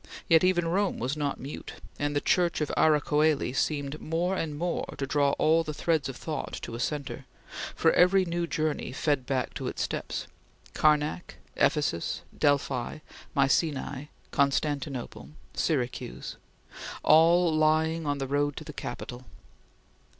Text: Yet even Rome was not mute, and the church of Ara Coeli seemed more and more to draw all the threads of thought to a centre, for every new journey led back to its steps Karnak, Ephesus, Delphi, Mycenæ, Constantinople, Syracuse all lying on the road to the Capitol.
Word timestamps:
Yet 0.27 0.43
even 0.43 0.67
Rome 0.67 0.97
was 0.97 1.15
not 1.15 1.39
mute, 1.39 1.73
and 1.99 2.15
the 2.15 2.21
church 2.21 2.59
of 2.59 2.71
Ara 2.75 2.99
Coeli 2.99 3.53
seemed 3.53 4.01
more 4.01 4.35
and 4.35 4.57
more 4.57 4.95
to 4.97 5.05
draw 5.05 5.33
all 5.33 5.63
the 5.63 5.75
threads 5.75 6.09
of 6.09 6.15
thought 6.15 6.53
to 6.63 6.73
a 6.73 6.79
centre, 6.79 7.25
for 7.75 7.91
every 7.91 8.25
new 8.25 8.47
journey 8.47 8.95
led 9.05 9.27
back 9.27 9.53
to 9.53 9.67
its 9.67 9.83
steps 9.83 10.25
Karnak, 10.73 11.35
Ephesus, 11.55 12.23
Delphi, 12.35 12.97
Mycenæ, 13.37 14.07
Constantinople, 14.31 15.29
Syracuse 15.53 16.35
all 17.03 17.55
lying 17.55 18.07
on 18.07 18.17
the 18.17 18.25
road 18.25 18.57
to 18.57 18.63
the 18.63 18.73
Capitol. 18.73 19.25